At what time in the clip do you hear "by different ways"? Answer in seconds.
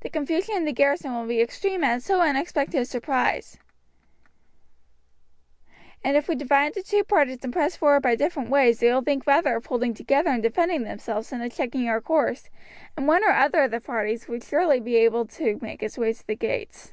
8.02-8.80